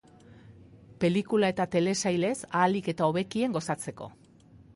Pelikula 1.03 1.51
eta 1.53 1.67
telesailez 1.75 2.33
ahalik 2.49 2.91
eta 2.95 3.11
hobekien 3.11 3.55
gozatzeko. 3.61 4.11